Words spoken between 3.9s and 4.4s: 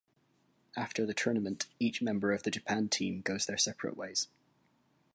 ways.